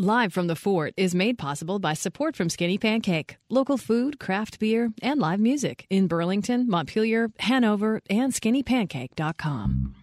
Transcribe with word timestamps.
Live 0.00 0.32
from 0.32 0.48
the 0.48 0.56
Fort 0.56 0.92
is 0.96 1.14
made 1.14 1.38
possible 1.38 1.78
by 1.78 1.94
support 1.94 2.34
from 2.34 2.50
Skinny 2.50 2.78
Pancake, 2.78 3.36
local 3.48 3.76
food, 3.76 4.18
craft 4.18 4.58
beer, 4.58 4.90
and 5.02 5.20
live 5.20 5.38
music 5.38 5.86
in 5.88 6.08
Burlington, 6.08 6.68
Montpelier, 6.68 7.30
Hanover, 7.38 8.00
and 8.10 8.32
skinnypancake.com. 8.32 9.94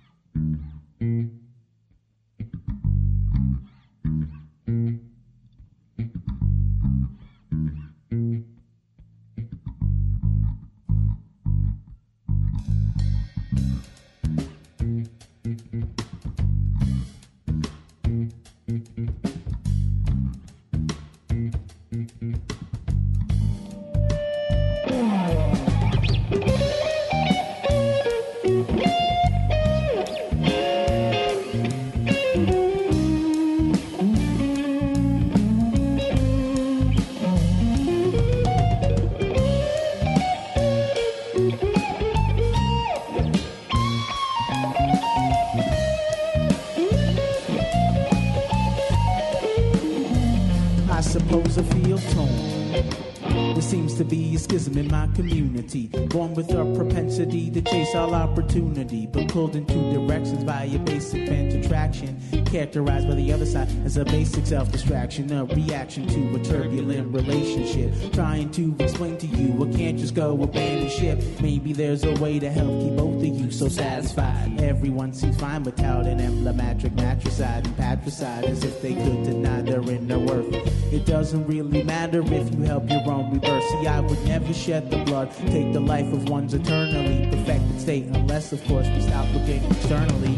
Seems 53.71 53.80
to 54.01 54.07
be 54.07 54.35
a 54.35 54.39
schism 54.39 54.77
in 54.79 54.87
my 54.87 55.05
community. 55.13 55.87
Born 56.09 56.33
with 56.33 56.49
a 56.51 56.65
propensity 56.75 57.51
to 57.51 57.61
chase 57.61 57.93
all 57.93 58.15
opportunity, 58.15 59.05
but 59.05 59.27
pulled 59.27 59.55
in 59.55 59.63
two 59.67 59.93
directions 59.93 60.43
by 60.43 60.63
a 60.63 60.79
basic 60.79 61.27
bent 61.27 61.53
attraction. 61.53 62.19
Characterized 62.45 63.07
by 63.07 63.13
the 63.13 63.31
other 63.31 63.45
side 63.45 63.69
as 63.85 63.97
a 63.97 64.05
basic 64.05 64.47
self 64.47 64.71
distraction, 64.71 65.31
a 65.31 65.45
reaction 65.45 66.07
to 66.07 66.35
a 66.35 66.43
turbulent 66.43 67.13
relationship. 67.13 67.93
Trying 68.11 68.49
to 68.51 68.75
explain 68.79 69.17
to 69.19 69.27
you, 69.27 69.69
I 69.69 69.77
can't 69.77 69.99
just 69.99 70.15
go 70.15 70.41
abandon 70.41 70.89
ship. 70.89 71.21
Maybe 71.39 71.71
there's 71.71 72.03
a 72.03 72.13
way 72.15 72.39
to 72.39 72.49
help 72.49 72.81
keep 72.81 72.95
both 72.95 73.17
of 73.17 73.23
you 73.23 73.51
so 73.51 73.69
satisfied. 73.69 74.59
Everyone 74.61 75.13
seems 75.13 75.39
fine 75.39 75.61
without 75.61 76.07
an 76.07 76.19
emblematic 76.19 76.93
matricide 76.93 77.67
and 77.67 77.77
patricide 77.77 78.45
as 78.45 78.63
if 78.63 78.81
they 78.81 78.95
could 78.95 79.23
deny 79.23 79.61
their 79.61 79.81
inner 79.81 80.17
worth. 80.17 80.51
It 80.91 81.05
doesn't 81.05 81.45
really 81.45 81.83
matter 81.83 82.21
if 82.21 82.53
you 82.53 82.61
help 82.63 82.89
your 82.89 83.07
own 83.09 83.31
rebirth. 83.31 83.63
See, 83.63 83.87
I 83.91 83.99
would 83.99 84.23
never 84.25 84.53
shed 84.53 84.89
the 84.89 85.03
blood, 85.03 85.29
take 85.47 85.73
the 85.73 85.81
life 85.81 86.11
of 86.13 86.29
one's 86.29 86.53
eternally 86.53 87.27
perfected 87.29 87.81
state, 87.81 88.05
unless, 88.05 88.53
of 88.53 88.63
course, 88.65 88.87
we 88.87 89.01
stop 89.01 89.27
looking 89.33 89.61
externally. 89.69 90.35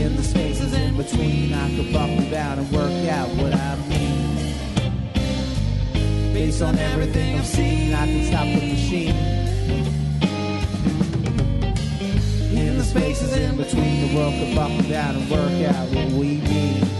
In 0.00 0.16
the 0.16 0.22
spaces 0.22 0.72
in 0.72 0.96
between, 0.96 1.52
I 1.52 1.76
could 1.76 1.92
buckle 1.92 2.30
down 2.30 2.58
and 2.58 2.72
work 2.72 2.90
out 3.10 3.28
what 3.36 3.52
I 3.54 3.76
mean. 3.86 4.54
Based 6.32 6.62
on 6.62 6.78
everything 6.78 7.38
I've 7.38 7.46
seen, 7.46 7.92
I 7.92 8.06
can 8.06 8.24
stop 8.24 8.46
the 8.46 8.66
machine. 8.72 9.14
In 12.56 12.78
the 12.78 12.84
spaces 12.84 13.36
in 13.36 13.58
between, 13.58 14.08
the 14.08 14.16
world 14.16 14.32
could 14.38 14.54
buckle 14.56 14.88
down 14.88 15.16
and 15.16 15.30
work 15.30 15.76
out 15.76 15.86
what 15.90 16.12
we 16.12 16.38
mean. 16.38 16.99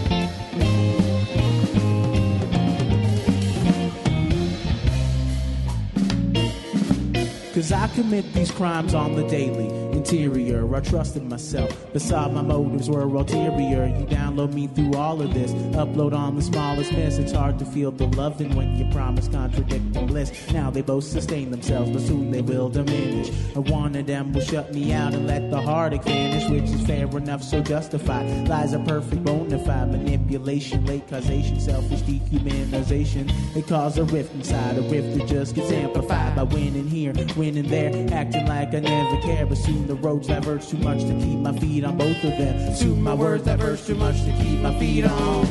Cause 7.61 7.73
I 7.73 7.87
commit 7.89 8.33
these 8.33 8.49
crimes 8.49 8.95
on 8.95 9.13
the 9.15 9.21
daily. 9.27 9.67
Interior, 9.95 10.75
I 10.75 10.79
trusted 10.79 11.23
myself. 11.29 11.93
Beside 11.93 12.33
my 12.33 12.41
motives 12.41 12.89
were 12.89 13.03
ulterior. 13.03 13.85
You 13.85 14.05
download 14.07 14.53
me 14.53 14.65
through 14.65 14.95
all 14.95 15.21
of 15.21 15.31
this. 15.35 15.51
Upload 15.75 16.13
on 16.13 16.35
the 16.35 16.41
smallest 16.41 16.91
miss. 16.93 17.19
It's 17.19 17.33
hard 17.33 17.59
to 17.59 17.65
feel 17.65 17.91
the 17.91 18.07
loving 18.07 18.55
when 18.55 18.75
you 18.77 18.91
promise 18.91 19.27
contradicting 19.27 20.07
bliss. 20.07 20.31
Now 20.51 20.71
they 20.71 20.81
both 20.81 21.03
sustain 21.03 21.51
themselves, 21.51 21.91
but 21.91 22.01
soon 22.01 22.31
they 22.31 22.41
will 22.41 22.67
diminish. 22.67 23.29
And 23.53 23.69
one 23.69 23.95
of 23.95 24.07
them 24.07 24.33
will 24.33 24.41
shut 24.41 24.73
me 24.73 24.91
out 24.93 25.13
and 25.13 25.27
let 25.27 25.51
the 25.51 25.61
heartache 25.61 26.01
finish, 26.01 26.49
which 26.49 26.63
is 26.63 26.81
fair 26.87 27.05
enough, 27.15 27.43
so 27.43 27.61
justified. 27.61 28.47
Lies 28.47 28.73
are 28.73 28.83
perfect 28.85 29.23
bona 29.23 29.59
fide 29.59 29.91
manipulation, 29.91 30.83
late 30.87 31.07
causation, 31.07 31.59
selfish 31.59 32.01
dehumanization. 32.01 33.31
It 33.55 33.67
cause 33.67 33.99
a 33.99 34.03
rift 34.05 34.33
inside, 34.33 34.79
a 34.79 34.81
rift 34.81 35.19
that 35.19 35.27
just 35.27 35.53
gets 35.53 35.71
amplified 35.71 36.35
by 36.35 36.41
winning 36.41 36.87
here, 36.87 37.13
winning 37.37 37.50
there, 37.59 37.91
acting 38.13 38.47
like 38.47 38.73
I 38.73 38.79
never 38.79 39.21
care. 39.21 39.45
But 39.45 39.57
soon 39.57 39.87
the 39.87 39.95
roads 39.95 40.27
diverge 40.27 40.67
too 40.67 40.77
much 40.77 41.01
to 41.01 41.13
keep 41.19 41.39
my 41.39 41.57
feet 41.57 41.83
on 41.83 41.97
both 41.97 42.23
of 42.23 42.37
them. 42.37 42.75
Soon 42.75 43.01
my 43.01 43.13
words 43.13 43.43
diverge 43.43 43.85
too 43.85 43.95
much 43.95 44.23
to 44.23 44.31
keep 44.41 44.59
my 44.61 44.77
feet 44.79 45.05
on. 45.05 45.47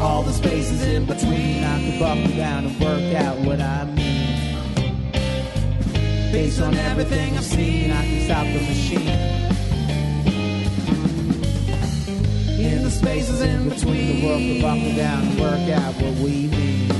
All 0.00 0.22
the 0.22 0.32
spaces 0.32 0.82
in 0.82 1.06
between, 1.06 1.64
I 1.64 1.90
could 1.90 1.98
buckle 1.98 2.36
down 2.36 2.66
and 2.66 2.80
work 2.80 3.14
out 3.14 3.38
what 3.38 3.60
I 3.60 3.84
mean. 3.86 4.52
Based 6.32 6.60
on 6.60 6.74
everything 6.74 7.36
I've 7.36 7.44
seen, 7.44 7.90
I 7.90 8.04
can 8.04 8.24
stop 8.24 8.46
the 8.46 8.60
machine. 8.60 9.08
In 12.60 12.82
the 12.82 12.90
spaces 12.90 13.40
in 13.40 13.68
between, 13.68 14.20
the 14.20 14.26
world 14.26 14.42
could 14.42 14.60
buckle 14.62 14.96
down 14.96 15.26
and 15.28 15.40
work 15.40 15.70
out 15.70 15.94
what 15.94 16.14
we 16.18 16.48
mean. 16.48 16.95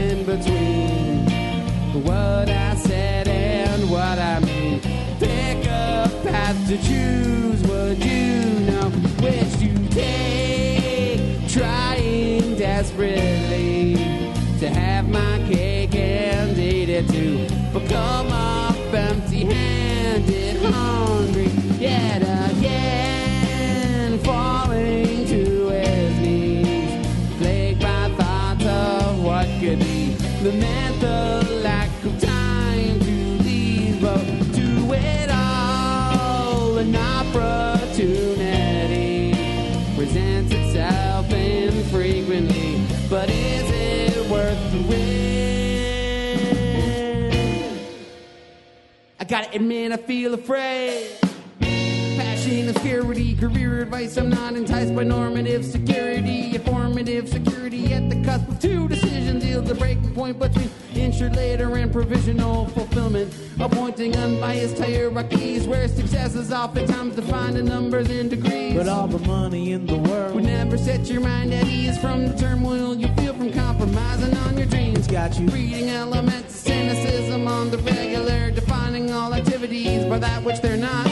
In 0.00 0.24
between 0.24 0.59
itself 41.80 41.94
infrequently. 41.94 42.86
But 43.08 43.30
is 43.30 43.70
it 43.70 44.30
worth 44.30 44.72
the 44.72 44.82
wait? 44.88 45.20
I 49.18 49.24
gotta 49.24 49.54
admit, 49.54 49.92
I 49.92 49.96
feel 49.96 50.34
afraid. 50.34 51.29
Passion, 52.40 52.70
obscurity, 52.70 53.36
career 53.36 53.82
advice. 53.82 54.16
I'm 54.16 54.30
not 54.30 54.54
enticed 54.54 54.96
by 54.96 55.02
normative 55.04 55.62
security, 55.62 56.54
informative 56.54 57.28
security 57.28 57.92
at 57.92 58.08
the 58.08 58.24
cusp 58.24 58.48
of 58.48 58.58
two 58.58 58.88
decisions. 58.88 59.44
Yields 59.44 59.68
the 59.68 59.74
breaking 59.74 60.14
point 60.14 60.38
between 60.38 60.70
insured 60.94 61.36
later 61.36 61.76
and 61.76 61.92
provisional 61.92 62.64
fulfillment. 62.68 63.34
Appointing 63.60 64.16
unbiased 64.16 64.78
hierarchies 64.78 65.68
where 65.68 65.86
success 65.86 66.34
is 66.34 66.50
oftentimes 66.50 67.14
defined 67.14 67.58
in 67.58 67.66
numbers 67.66 68.08
and 68.08 68.30
degrees. 68.30 68.74
But 68.74 68.88
all 68.88 69.06
the 69.06 69.18
money 69.28 69.72
in 69.72 69.84
the 69.84 69.98
world 69.98 70.34
would 70.34 70.44
never 70.44 70.78
set 70.78 71.10
your 71.10 71.20
mind 71.20 71.52
at 71.52 71.66
ease 71.66 71.98
from 71.98 72.26
the 72.26 72.34
turmoil 72.38 72.96
you 72.96 73.08
feel 73.16 73.34
from 73.34 73.52
compromising 73.52 74.34
on 74.34 74.56
your 74.56 74.66
dreams. 74.66 75.06
Got 75.06 75.38
you. 75.38 75.46
Reading 75.48 75.90
elements 75.90 76.54
of 76.54 76.60
cynicism 76.60 77.46
on 77.46 77.70
the 77.70 77.76
regular, 77.76 78.50
defining 78.50 79.10
all 79.10 79.34
activities 79.34 80.06
by 80.06 80.18
that 80.18 80.42
which 80.42 80.62
they're 80.62 80.78
not. 80.78 81.09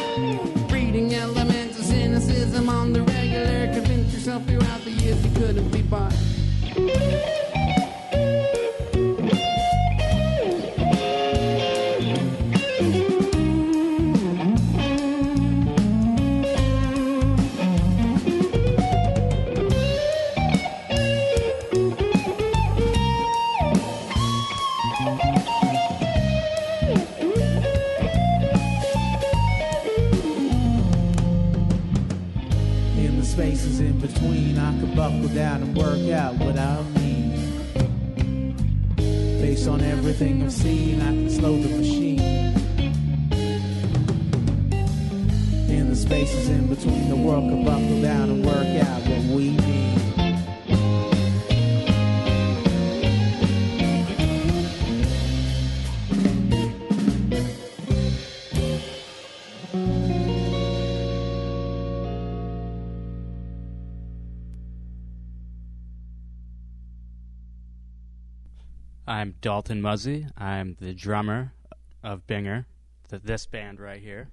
I'm 69.09 69.37
Dalton 69.41 69.81
Muzzy. 69.81 70.27
I'm 70.37 70.77
the 70.79 70.93
drummer 70.93 71.55
of 72.05 72.27
Binger, 72.27 72.67
th- 73.09 73.23
this 73.23 73.47
band 73.47 73.81
right 73.81 74.03
here. 74.03 74.29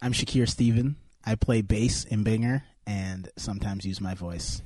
I'm 0.00 0.12
Shakir 0.12 0.48
Steven. 0.48 0.94
I 1.24 1.34
play 1.34 1.60
bass 1.60 2.04
in 2.04 2.22
Binger 2.22 2.62
and 2.86 3.30
sometimes 3.36 3.84
use 3.84 4.00
my 4.00 4.14
voice. 4.14 4.62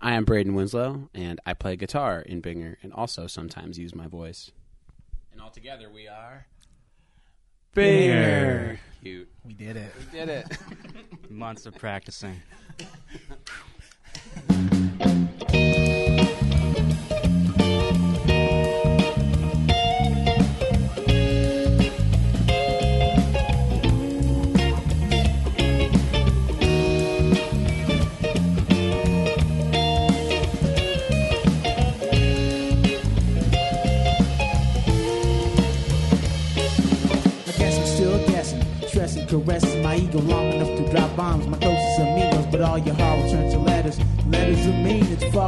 I 0.00 0.12
am 0.14 0.24
Braden 0.24 0.54
Winslow, 0.54 1.10
and 1.12 1.40
I 1.44 1.54
play 1.54 1.74
guitar 1.74 2.20
in 2.20 2.40
Binger 2.40 2.76
and 2.80 2.92
also 2.92 3.26
sometimes 3.26 3.76
use 3.76 3.92
my 3.92 4.06
voice. 4.06 4.52
And 5.32 5.40
all 5.40 5.50
together 5.50 5.90
we 5.92 6.06
are 6.06 6.46
Binger. 7.74 8.78
Cute. 9.02 9.28
We 9.44 9.52
did 9.52 9.76
it. 9.76 9.92
We 9.98 10.16
did 10.16 10.28
it. 10.28 10.58
Months 11.28 11.66
of 11.66 11.74
practicing. 11.74 12.40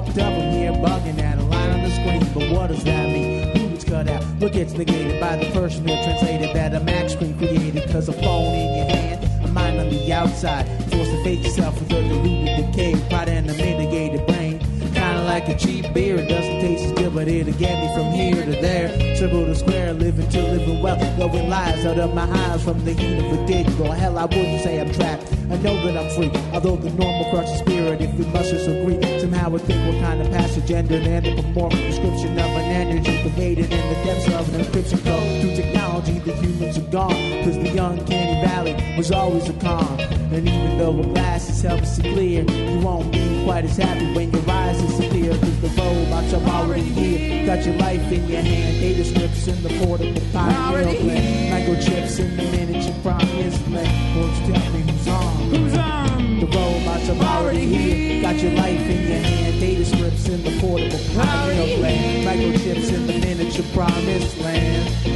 fucked 0.05 0.19
up. 0.19 0.33
I'm 0.33 0.53
here 0.53 0.73
bugging 0.73 1.21
at 1.21 1.39
a 1.39 1.43
line 1.43 1.71
on 1.71 1.83
the 1.83 1.91
screen, 1.91 2.21
but 2.35 2.57
what 2.57 2.69
does 2.69 2.85
that 2.85 3.09
mean? 3.09 3.53
Gets 3.71 3.85
cut 3.85 4.09
out? 4.09 4.23
What 4.39 4.53
gets 4.53 4.73
negated 4.73 5.21
by 5.21 5.37
the 5.37 5.51
person 5.51 5.87
who 5.87 5.95
translated 6.03 6.55
that 6.55 6.75
a 6.75 6.81
Mac 6.81 7.11
screen 7.11 7.37
created? 7.37 7.91
Cause 7.91 8.09
a 8.09 8.13
phone 8.13 8.55
in 8.55 8.77
your 8.77 8.97
hand, 8.97 9.45
a 9.45 9.49
mind 9.49 9.79
on 9.81 9.91
the 9.91 10.13
outside. 10.13 10.67
Forced 10.91 11.11
to 11.11 11.25
face 11.25 11.45
yourself 11.45 11.79
with 11.81 11.93
a 11.93 12.03
diluted 12.03 12.73
decay, 12.73 12.95
pride 13.09 13.29
and 13.29 13.51
a 13.51 13.55
mitigated 13.55 14.27
brain. 14.27 14.59
Kinda 14.95 15.25
like 15.25 15.49
a 15.49 15.57
cheap 15.57 15.93
beer, 15.93 16.17
it 16.17 16.29
doesn't 16.29 16.61
taste 16.61 16.85
as 16.85 16.93
good, 16.93 17.15
but 17.15 17.29
it'll 17.29 17.53
get 17.55 17.81
me 17.81 17.95
from 17.95 18.13
here 18.13 18.45
to 18.45 18.53
there. 18.63 19.17
Circle 19.17 19.47
to 19.47 19.55
square, 19.55 19.93
living 19.93 20.29
to 20.31 20.43
living 20.43 20.83
well, 20.83 20.97
going 21.17 21.49
lies 21.49 21.85
out 21.85 21.99
of 21.99 22.15
my 22.15 22.29
eyes 22.49 22.65
from 22.65 22.85
the 22.85 22.93
heat 22.93 23.19
of 23.19 23.39
a 23.39 23.47
digital. 23.47 23.93
Hell, 23.93 24.19
I 24.19 24.25
wouldn't 24.25 24.63
say 24.63 24.81
I'm 24.81 24.93
trapped. 24.93 25.40
I 25.51 25.57
know 25.57 25.75
that 25.85 25.97
I'm 25.97 26.11
free, 26.11 26.31
although 26.53 26.77
the 26.77 26.91
normal 26.91 27.29
crushes 27.31 27.59
spirit, 27.59 28.01
if 28.01 28.15
we 28.15 28.25
must 28.27 28.51
disagree. 28.51 29.03
Somehow 29.19 29.53
I 29.53 29.59
think 29.59 29.85
we're 29.85 30.01
kind 30.01 30.21
of 30.21 30.31
the 30.31 30.61
gender 30.61 30.95
and 30.95 31.27
anthropomorphic 31.27 31.81
description 31.91 32.39
of 32.39 32.51
an 32.51 32.71
energy 32.71 33.21
created 33.23 33.73
in 33.73 33.89
the 33.89 33.95
depths 34.05 34.27
of 34.29 34.55
an 34.55 34.61
encryption 34.61 35.05
code. 35.05 35.41
Through 35.41 35.57
technology, 35.57 36.19
the 36.21 36.33
humans 36.35 36.79
are 36.79 36.91
gone, 36.93 37.45
cause 37.45 37.57
the 37.57 37.77
uncanny 37.77 38.47
valley 38.47 38.97
was 38.97 39.11
always 39.11 39.49
a 39.49 39.53
calm. 39.55 39.99
And 40.33 40.49
even 40.49 40.79
though 40.79 41.01
a 41.01 41.03
glass 41.03 41.51
is 41.51 41.63
helps 41.63 41.97
to 41.97 42.03
clear, 42.03 42.43
you 42.43 42.81
won't 42.81 43.11
be 43.11 43.43
quite 43.45 43.65
as 43.65 43.77
happy 43.77 44.13
when 44.15 44.31
your 44.31 44.49
eyes 44.49 44.81
disappear. 44.81 45.31
Cause 45.31 45.61
the 45.61 45.69
robots 45.69 46.33
are 46.33 46.49
already 46.49 46.83
here. 46.83 47.47
Got 47.47 47.67
your 47.67 47.75
life 47.77 48.13
in 48.13 48.29
your 48.29 48.41
hand, 48.41 48.81
data 48.81 49.05
scripts 49.05 49.49
in 49.49 49.63
the 49.63 49.85
portable 49.85 50.23
pioneer 50.33 50.95
plan. 50.95 51.53
Microchips 51.53 52.21
in 52.21 52.37
the 52.37 52.45
miniature 52.45 52.95
promise 53.03 53.69
land. 53.69 54.17
Won't 54.17 54.47
you 54.47 54.53
tell 54.53 54.70
who's 55.01 55.09
on? 55.09 55.37
Who's 55.55 55.75
on? 55.77 56.41
The 56.41 56.47
robots 56.47 57.09
are 57.09 57.39
already 57.39 57.67
here. 57.67 58.23
Got 58.23 58.41
your 58.43 58.53
life 58.53 58.81
in 58.81 59.09
your 59.09 59.19
hand, 59.19 59.61
data 59.61 59.85
scripts 59.85 60.29
in 60.29 60.43
the 60.43 60.59
portable 60.61 60.99
pioneer 61.15 61.79
plan. 61.79 62.25
Microchips 62.27 62.93
in 62.93 63.07
the 63.07 63.19
miniature 63.19 63.65
promised 63.73 64.39
land. 64.39 65.10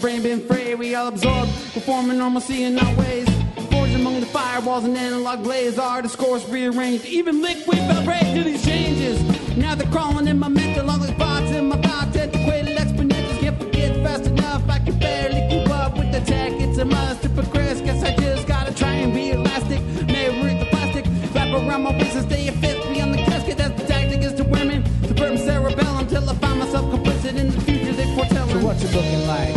Been 0.00 0.40
frayed. 0.46 0.78
We 0.78 0.94
all 0.94 1.08
absorb, 1.08 1.48
performing 1.72 2.18
normalcy 2.18 2.64
in 2.64 2.78
our 2.78 2.96
ways. 2.96 3.28
Forged 3.70 3.94
among 3.94 4.20
the 4.20 4.26
firewalls 4.26 4.84
and 4.84 4.96
analog 4.96 5.42
blaze. 5.42 5.78
Our 5.78 6.02
discourse 6.02 6.48
rearranged. 6.48 7.04
Even 7.06 7.42
liquid 7.42 7.78
prey 8.04 8.20
to 8.34 8.44
these 8.44 8.64
changes. 8.64 9.22
Now 9.56 9.74
they're 9.74 9.90
crawling 9.90 10.26
in 10.26 10.38
my 10.38 10.48
mental, 10.48 10.90
all 10.90 10.98
the 10.98 11.12
thoughts 11.12 11.50
in 11.52 11.68
my 11.68 11.76
thoughts. 11.76 12.16
Antiquated 12.16 12.76
exponentials 12.76 13.38
can't 13.40 13.58
forget 13.58 13.96
fast 14.04 14.26
enough. 14.26 14.68
I 14.68 14.78
can 14.80 14.98
barely 14.98 15.48
keep 15.48 15.70
up 15.70 15.96
with 15.96 16.12
the 16.12 16.20
tech. 16.20 16.52
It's 16.54 16.78
a 16.78 16.84
must 16.84 17.22
to 17.22 17.28
progress. 17.28 17.80
Guess 17.80 18.02
I 18.02 18.16
just 18.16 18.46
gotta 18.46 18.74
try 18.74 18.94
and 18.94 19.14
be 19.14 19.30
elastic. 19.30 19.80
Read 20.08 20.60
the 20.60 20.66
plastic. 20.70 21.04
Wrap 21.34 21.52
around 21.54 21.82
my 21.82 21.92
waist 21.92 22.16
and 22.16 22.26
stay 22.26 22.48
a 22.48 22.52
fifth 22.52 22.88
beyond 22.92 23.14
the 23.14 23.18
casket. 23.18 23.58
That's 23.58 23.80
the 23.80 23.86
tactic 23.86 24.22
is 24.22 24.34
to 24.34 24.44
women. 24.44 24.84
Subvert 25.06 25.38
cerebellum 25.38 26.06
till 26.08 26.28
I 26.28 26.34
find 26.34 26.58
myself 26.58 26.90
complicit 26.92 27.36
in 27.36 27.50
the 27.50 27.60
future 27.60 27.92
they 27.92 28.12
foretell. 28.16 28.48
So 28.48 28.58
what 28.58 28.80
you 28.80 28.88
looking 28.88 29.26
like? 29.26 29.53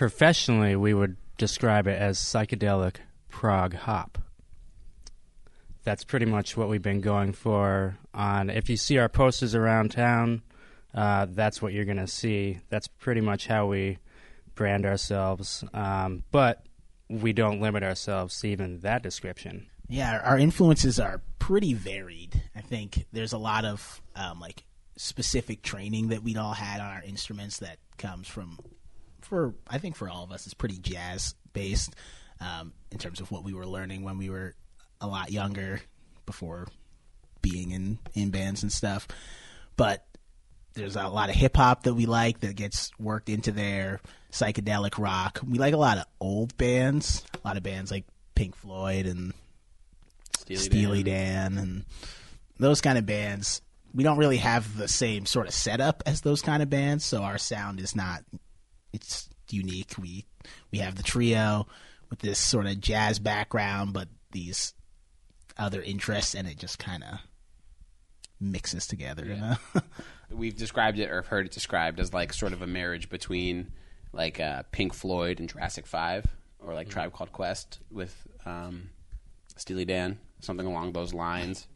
Professionally, 0.00 0.76
we 0.76 0.94
would 0.94 1.18
describe 1.36 1.86
it 1.86 2.00
as 2.00 2.18
psychedelic 2.18 2.96
prog 3.28 3.74
hop. 3.74 4.16
That's 5.84 6.04
pretty 6.04 6.24
much 6.24 6.56
what 6.56 6.70
we've 6.70 6.80
been 6.80 7.02
going 7.02 7.34
for. 7.34 7.98
On 8.14 8.48
if 8.48 8.70
you 8.70 8.78
see 8.78 8.96
our 8.96 9.10
posters 9.10 9.54
around 9.54 9.90
town, 9.90 10.40
uh, 10.94 11.26
that's 11.28 11.60
what 11.60 11.74
you're 11.74 11.84
going 11.84 11.98
to 11.98 12.06
see. 12.06 12.60
That's 12.70 12.88
pretty 12.88 13.20
much 13.20 13.46
how 13.46 13.66
we 13.66 13.98
brand 14.54 14.86
ourselves. 14.86 15.64
Um, 15.74 16.24
but 16.30 16.64
we 17.10 17.34
don't 17.34 17.60
limit 17.60 17.82
ourselves 17.82 18.40
to 18.40 18.48
even 18.48 18.80
that 18.80 19.02
description. 19.02 19.66
Yeah, 19.86 20.18
our- 20.24 20.38
influences 20.38 20.98
are 20.98 21.20
pretty 21.38 21.74
varied. 21.74 22.42
I 22.56 22.62
think 22.62 23.04
there's 23.12 23.34
a 23.34 23.38
lot 23.38 23.66
of 23.66 24.00
um, 24.16 24.40
like 24.40 24.64
specific 24.96 25.60
training 25.60 26.08
that 26.08 26.22
we'd 26.22 26.38
all 26.38 26.54
had 26.54 26.80
on 26.80 26.86
our 26.86 27.02
instruments 27.02 27.58
that 27.58 27.76
comes 27.98 28.28
from, 28.28 28.58
for 29.30 29.54
I 29.66 29.78
think 29.78 29.96
for 29.96 30.10
all 30.10 30.24
of 30.24 30.32
us, 30.32 30.46
is 30.46 30.52
pretty 30.52 30.76
jazz 30.76 31.34
based 31.54 31.94
um, 32.40 32.74
in 32.90 32.98
terms 32.98 33.20
of 33.20 33.30
what 33.30 33.44
we 33.44 33.54
were 33.54 33.66
learning 33.66 34.02
when 34.02 34.18
we 34.18 34.28
were 34.28 34.54
a 35.00 35.06
lot 35.06 35.32
younger, 35.32 35.80
before 36.26 36.68
being 37.42 37.70
in 37.70 37.98
in 38.14 38.30
bands 38.30 38.62
and 38.62 38.72
stuff. 38.72 39.08
But 39.76 40.04
there's 40.74 40.96
a 40.96 41.08
lot 41.08 41.30
of 41.30 41.34
hip 41.34 41.56
hop 41.56 41.84
that 41.84 41.94
we 41.94 42.06
like 42.06 42.40
that 42.40 42.54
gets 42.54 42.90
worked 42.98 43.28
into 43.28 43.50
there. 43.52 44.00
Psychedelic 44.30 44.98
rock. 44.98 45.40
We 45.46 45.58
like 45.58 45.74
a 45.74 45.78
lot 45.78 45.98
of 45.98 46.04
old 46.20 46.56
bands. 46.56 47.24
A 47.42 47.48
lot 47.48 47.56
of 47.56 47.62
bands 47.62 47.90
like 47.90 48.04
Pink 48.34 48.54
Floyd 48.54 49.06
and 49.06 49.32
Steely, 50.38 50.62
Steely 50.62 51.02
Dan. 51.02 51.54
Dan. 51.54 51.62
and 51.62 51.84
those 52.58 52.80
kind 52.80 52.98
of 52.98 53.06
bands. 53.06 53.62
We 53.92 54.04
don't 54.04 54.18
really 54.18 54.36
have 54.36 54.76
the 54.76 54.86
same 54.86 55.26
sort 55.26 55.48
of 55.48 55.54
setup 55.54 56.04
as 56.06 56.20
those 56.20 56.42
kind 56.42 56.62
of 56.62 56.70
bands, 56.70 57.04
so 57.04 57.22
our 57.22 57.38
sound 57.38 57.80
is 57.80 57.96
not 57.96 58.22
it's 58.92 59.28
unique. 59.50 59.94
We 59.98 60.26
we 60.70 60.78
have 60.78 60.96
the 60.96 61.02
trio 61.02 61.66
with 62.08 62.20
this 62.20 62.38
sort 62.38 62.66
of 62.66 62.80
jazz 62.80 63.18
background, 63.18 63.92
but 63.92 64.08
these 64.32 64.74
other 65.56 65.82
interests, 65.82 66.34
and 66.34 66.48
it 66.48 66.58
just 66.58 66.78
kind 66.78 67.04
of 67.04 67.18
mixes 68.40 68.86
together. 68.86 69.26
You 69.26 69.36
know? 69.36 69.56
We've 70.30 70.56
described 70.56 70.98
it 70.98 71.10
or 71.10 71.22
heard 71.22 71.46
it 71.46 71.52
described 71.52 72.00
as 72.00 72.14
like 72.14 72.32
sort 72.32 72.52
of 72.52 72.62
a 72.62 72.66
marriage 72.66 73.08
between 73.10 73.72
like 74.12 74.40
uh, 74.40 74.62
Pink 74.72 74.94
Floyd 74.94 75.40
and 75.40 75.48
Jurassic 75.48 75.86
Five, 75.86 76.26
or 76.58 76.74
like 76.74 76.88
Tribe 76.88 77.12
Called 77.12 77.32
Quest 77.32 77.78
with 77.90 78.26
um, 78.44 78.90
Steely 79.56 79.84
Dan, 79.84 80.18
something 80.40 80.66
along 80.66 80.92
those 80.92 81.14
lines. 81.14 81.66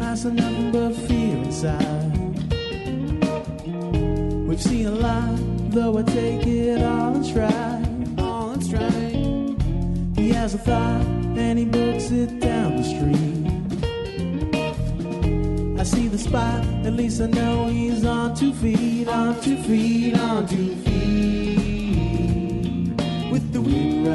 I 0.00 0.14
saw 0.14 0.30
nothing 0.30 0.72
but 0.72 0.94
fear 0.94 1.36
inside. 1.36 2.12
We've 4.48 4.62
seen 4.62 4.86
a 4.86 4.90
lot, 4.90 5.38
though 5.70 5.98
I 5.98 6.02
take 6.02 6.46
it 6.46 6.82
all 6.82 7.14
in 7.14 7.24
stride. 7.24 8.18
All 8.18 8.52
in 8.52 8.62
stride. 8.62 9.56
He 10.16 10.30
has 10.30 10.54
a 10.54 10.58
thought, 10.58 11.06
and 11.36 11.58
he 11.58 11.64
books 11.64 12.10
it 12.10 12.40
down 12.40 12.76
the 12.76 12.84
street. 12.84 13.46
I 15.78 15.84
see 15.84 16.08
the 16.08 16.18
spot, 16.18 16.64
at 16.84 16.94
least 16.94 17.20
I 17.20 17.26
know 17.26 17.68
he's 17.68 18.04
on 18.04 18.34
two 18.34 18.52
feet, 18.54 19.06
on 19.08 19.40
two 19.40 19.56
feet, 19.62 20.18
on 20.18 20.46
two 20.46 20.74
feet. 20.76 20.88
With 23.30 23.52
the 23.52 23.60
wind 23.60 24.08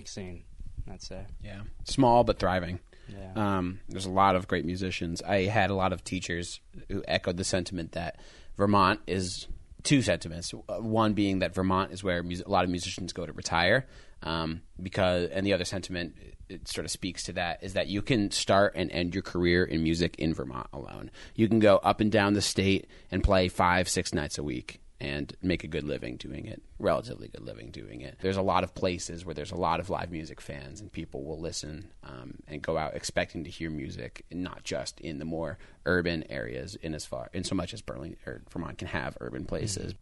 unique 0.00 0.08
scene, 0.08 0.44
I'd 0.90 1.02
say. 1.02 1.26
Yeah, 1.42 1.60
small 1.84 2.24
but 2.24 2.38
thriving. 2.38 2.80
Yeah. 3.08 3.58
Um, 3.58 3.80
there's 3.88 4.06
a 4.06 4.10
lot 4.10 4.36
of 4.36 4.46
great 4.48 4.64
musicians. 4.64 5.20
I 5.22 5.42
had 5.44 5.70
a 5.70 5.74
lot 5.74 5.92
of 5.92 6.04
teachers 6.04 6.60
who 6.88 7.02
echoed 7.08 7.36
the 7.36 7.44
sentiment 7.44 7.92
that 7.92 8.20
Vermont 8.56 9.00
is 9.06 9.48
two 9.82 10.00
sentiments. 10.00 10.54
Uh, 10.54 10.76
One 10.76 11.12
being 11.14 11.40
that 11.40 11.54
Vermont 11.54 11.92
is 11.92 12.04
where 12.04 12.22
mus- 12.22 12.42
a 12.42 12.48
lot 12.48 12.64
of 12.64 12.70
musicians 12.70 13.12
go 13.12 13.26
to 13.26 13.32
retire, 13.32 13.86
um, 14.22 14.62
because, 14.80 15.28
and 15.30 15.44
the 15.46 15.52
other 15.52 15.64
sentiment 15.64 16.14
it 16.48 16.66
sort 16.66 16.84
of 16.84 16.90
speaks 16.90 17.24
to 17.24 17.32
that 17.34 17.62
is 17.62 17.74
that 17.74 17.86
you 17.86 18.02
can 18.02 18.30
start 18.30 18.72
and 18.74 18.90
end 18.90 19.14
your 19.14 19.22
career 19.22 19.64
in 19.64 19.82
music 19.82 20.16
in 20.18 20.34
Vermont 20.34 20.66
alone. 20.72 21.10
You 21.34 21.48
can 21.48 21.60
go 21.60 21.76
up 21.76 22.00
and 22.00 22.10
down 22.10 22.32
the 22.32 22.42
state 22.42 22.88
and 23.10 23.22
play 23.22 23.48
five, 23.48 23.88
six 23.88 24.12
nights 24.12 24.36
a 24.38 24.42
week 24.42 24.80
and 25.00 25.34
make 25.40 25.64
a 25.64 25.66
good 25.66 25.84
living 25.84 26.16
doing 26.16 26.46
it, 26.46 26.62
relatively 26.78 27.28
good 27.28 27.42
living 27.42 27.70
doing 27.70 28.02
it. 28.02 28.18
There's 28.20 28.36
a 28.36 28.42
lot 28.42 28.64
of 28.64 28.74
places 28.74 29.24
where 29.24 29.34
there's 29.34 29.50
a 29.50 29.56
lot 29.56 29.80
of 29.80 29.88
live 29.88 30.10
music 30.10 30.40
fans, 30.40 30.80
and 30.80 30.92
people 30.92 31.24
will 31.24 31.40
listen 31.40 31.90
um, 32.04 32.34
and 32.46 32.60
go 32.60 32.76
out 32.76 32.94
expecting 32.94 33.44
to 33.44 33.50
hear 33.50 33.70
music, 33.70 34.26
and 34.30 34.42
not 34.42 34.62
just 34.62 35.00
in 35.00 35.18
the 35.18 35.24
more 35.24 35.58
urban 35.86 36.24
areas. 36.30 36.76
In 36.76 36.94
as 36.94 37.06
far, 37.06 37.30
in 37.32 37.44
so 37.44 37.54
much 37.54 37.72
as 37.72 37.80
Burlington 37.80 38.18
or 38.26 38.42
Vermont 38.50 38.78
can 38.78 38.88
have 38.88 39.16
urban 39.20 39.46
places. 39.46 39.94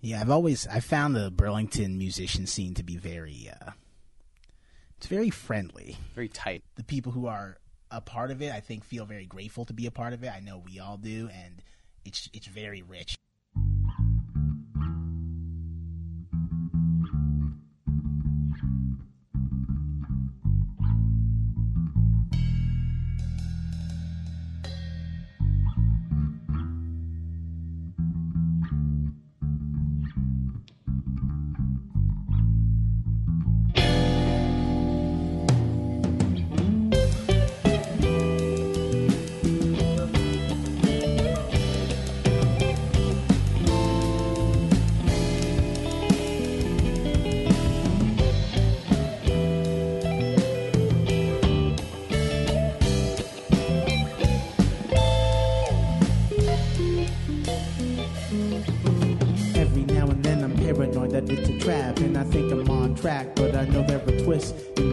Yeah, 0.00 0.20
I've 0.20 0.30
always 0.30 0.66
I 0.66 0.80
found 0.80 1.14
the 1.14 1.30
Burlington 1.30 1.96
musician 1.96 2.46
scene 2.46 2.74
to 2.74 2.82
be 2.82 2.96
very 2.96 3.50
uh 3.50 3.70
it's 4.98 5.06
very 5.06 5.30
friendly. 5.30 5.98
Very 6.14 6.28
tight. 6.28 6.64
The 6.76 6.84
people 6.84 7.12
who 7.12 7.26
are 7.26 7.58
a 7.90 8.00
part 8.00 8.30
of 8.30 8.40
it, 8.40 8.52
I 8.52 8.60
think 8.60 8.82
feel 8.84 9.04
very 9.04 9.26
grateful 9.26 9.64
to 9.66 9.72
be 9.72 9.86
a 9.86 9.90
part 9.90 10.12
of 10.12 10.24
it. 10.24 10.32
I 10.32 10.40
know 10.40 10.62
we 10.64 10.80
all 10.80 10.96
do 10.96 11.28
and 11.32 11.62
it's 12.04 12.28
it's 12.32 12.46
very 12.46 12.82
rich. 12.82 13.16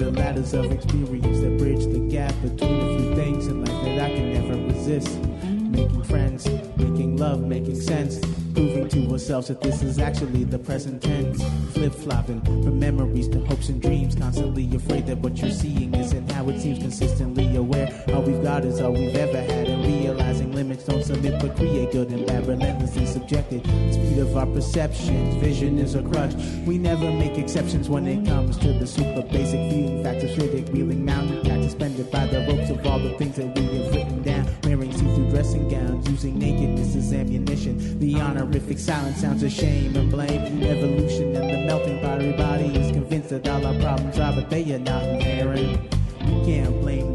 The 0.04 0.12
ladders 0.12 0.54
of 0.54 0.70
experience 0.70 1.40
that 1.40 1.58
bridge 1.58 1.86
the 1.86 2.00
gap 2.12 2.34
between 2.42 2.80
a 2.82 3.00
few 3.00 3.16
things 3.16 3.48
in 3.48 3.64
life 3.64 3.86
that 3.86 4.00
I 4.00 4.14
can 4.14 4.34
never 4.34 4.62
resist. 4.68 5.18
Making 5.24 6.04
friends, 6.04 6.46
making 6.76 7.16
love, 7.16 7.42
making 7.42 7.80
sense. 7.80 8.20
Proving 8.54 8.90
to 8.90 9.12
ourselves 9.12 9.48
that 9.48 9.62
this 9.62 9.82
is 9.82 10.00
actually 10.00 10.44
the 10.44 10.60
present 10.60 11.02
tense. 11.02 11.42
Flip 11.74 11.94
flopping 11.94 12.42
from 12.42 12.80
memories 12.80 13.30
to 13.30 13.40
hopes 13.46 13.70
and 13.70 13.82
dreams. 13.82 14.16
Constantly 14.16 14.76
afraid 14.76 15.08
that 15.08 15.20
what 15.20 15.38
you're 15.38 15.52
seeing 15.52 15.94
isn't 15.96 16.30
how 16.34 16.50
it 16.50 16.60
seems. 16.60 16.80
Consistently 16.80 17.56
aware 17.56 17.88
all 18.10 18.24
we've 18.24 18.44
got 18.44 18.66
is 18.66 18.82
all 18.82 18.92
we've 18.92 19.16
ever 19.16 19.42
had. 19.42 19.68
And 19.68 19.86
realizing 19.86 20.53
limits 20.64 20.86
don't 20.86 21.04
submit 21.04 21.42
but 21.42 21.56
create 21.58 21.92
good 21.92 22.10
and 22.10 22.26
bad. 22.26 22.48
Relentlessly 22.48 23.06
subjected. 23.06 23.62
Speed 23.92 24.20
of 24.20 24.36
our 24.38 24.46
perceptions. 24.46 25.36
Vision 25.36 25.78
is 25.78 25.96
a 25.96 26.02
crutch. 26.02 26.34
We 26.66 26.78
never 26.78 27.12
make 27.12 27.38
exceptions 27.38 27.90
when 27.90 28.08
it 28.08 28.26
comes 28.26 28.58
to 28.60 28.72
the 28.72 28.88
super 28.88 29.24
basic 29.24 29.60
feeling 29.70 30.06
of 30.06 30.16
acidic. 30.16 30.70
Wheeling 30.70 31.04
mountain 31.04 31.44
cat 31.44 31.64
suspended 31.64 32.10
by 32.10 32.28
the 32.28 32.46
ropes 32.48 32.70
of 32.70 32.86
all 32.86 33.00
the 33.00 33.14
things 33.18 33.36
that 33.36 33.54
we 33.58 33.66
have 33.78 33.94
written 33.94 34.22
down. 34.24 34.48
Wearing 34.64 34.92
see-through 34.94 35.30
dressing 35.32 35.68
gowns. 35.68 36.10
Using 36.10 36.40
nakedness 36.40 36.96
as 36.96 37.12
ammunition. 37.12 38.00
The 38.00 38.22
honorific 38.22 38.80
silence 38.80 39.18
sounds 39.18 39.44
of 39.44 39.52
shame 39.52 39.96
and 39.98 40.10
blame. 40.10 40.64
Evolution 40.64 41.36
and 41.36 41.50
the 41.50 41.58
melting 41.68 42.00
pottery 42.00 42.34
body 42.34 42.74
is 42.78 42.92
convinced 42.92 43.30
that 43.30 43.48
all 43.50 43.66
our 43.66 43.78
problems 43.82 44.18
are, 44.18 44.34
but 44.34 44.50
they 44.50 44.74
are 44.74 44.80
not 44.80 45.04
inherent. 45.04 45.94
You 46.26 46.42
can't 46.46 46.80
blame 46.80 47.13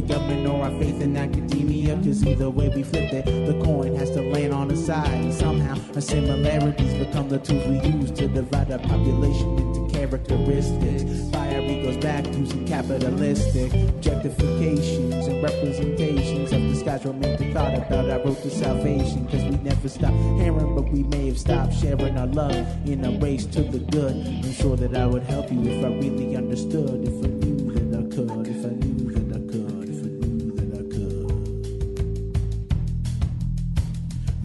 the 0.00 0.14
government, 0.14 0.46
or 0.46 0.62
our 0.62 0.70
faith 0.78 1.00
in 1.00 1.16
academia. 1.16 1.96
Cause 1.96 2.24
either 2.24 2.50
way 2.50 2.68
we 2.68 2.82
flip 2.82 3.12
it, 3.12 3.24
the 3.24 3.60
coin 3.64 3.96
has 3.96 4.10
to 4.12 4.22
land 4.22 4.52
on 4.54 4.68
the 4.68 4.76
side. 4.76 5.10
And 5.10 5.34
somehow 5.34 5.76
our 5.94 6.00
similarities 6.00 6.94
become 6.94 7.28
the 7.28 7.38
tools 7.38 7.66
we 7.66 7.80
use 7.90 8.10
to 8.12 8.28
divide 8.28 8.70
our 8.70 8.78
population 8.78 9.58
into 9.58 9.92
characteristics. 9.92 11.30
Fire 11.32 11.60
egos 11.60 11.96
back 11.96 12.24
to 12.24 12.46
some 12.46 12.64
capitalistic 12.66 13.72
objectifications 13.72 15.26
and 15.26 15.42
representations 15.42 16.52
of 16.52 16.60
disguised 16.60 17.04
romantic 17.04 17.52
thought 17.52 17.74
about 17.74 18.08
our 18.08 18.20
road 18.20 18.40
to 18.42 18.50
salvation. 18.50 19.26
Cause 19.26 19.42
we 19.44 19.56
never 19.58 19.88
stop 19.88 20.14
hearing, 20.38 20.76
but 20.76 20.88
we 20.92 21.02
may 21.02 21.26
have 21.26 21.38
stopped 21.38 21.74
sharing 21.74 22.16
our 22.16 22.28
love 22.28 22.54
in 22.86 23.04
a 23.04 23.18
race 23.18 23.46
to 23.46 23.62
the 23.62 23.80
good. 23.80 24.14
I'm 24.14 24.52
sure 24.52 24.76
that 24.76 24.96
I 24.96 25.06
would 25.06 25.24
help 25.24 25.50
you 25.50 25.60
if 25.64 25.84
I 25.84 25.88
really 25.88 26.36
understood, 26.36 27.02
if 27.02 27.37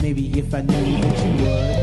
Maybe 0.04 0.38
if 0.38 0.54
I 0.54 0.60
knew 0.60 1.02
that 1.02 1.26
you 1.26 1.46
would. 1.46 1.83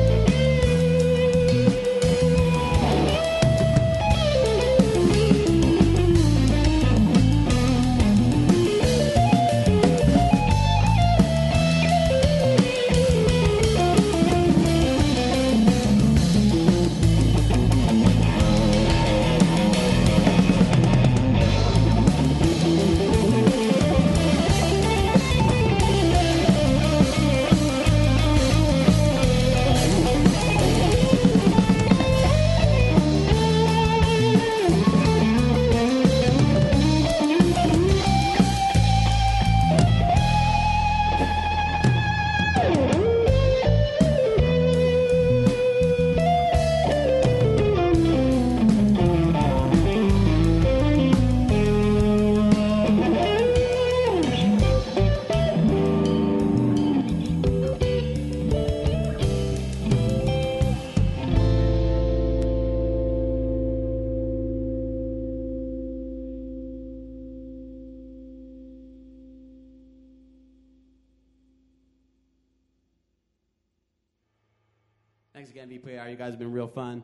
Thanks 75.40 75.52
again, 75.52 75.70
VPR. 75.70 76.10
You 76.10 76.16
guys 76.16 76.32
have 76.32 76.38
been 76.38 76.52
real 76.52 76.68
fun. 76.68 77.02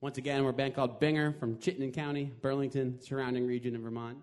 Once 0.00 0.16
again, 0.16 0.42
we're 0.42 0.48
a 0.48 0.54
band 0.54 0.74
called 0.74 0.98
Binger 0.98 1.38
from 1.38 1.58
Chittenden 1.58 1.92
County, 1.92 2.32
Burlington, 2.40 2.98
surrounding 3.02 3.46
region 3.46 3.76
of 3.76 3.82
Vermont. 3.82 4.16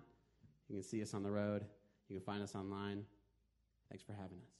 You 0.68 0.74
can 0.74 0.82
see 0.82 1.00
us 1.02 1.14
on 1.14 1.22
the 1.22 1.30
road. 1.30 1.64
You 2.08 2.16
can 2.16 2.24
find 2.24 2.42
us 2.42 2.56
online. 2.56 3.04
Thanks 3.90 4.02
for 4.02 4.10
having 4.10 4.38
us. 4.38 4.57